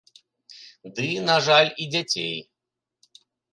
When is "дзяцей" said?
1.93-2.35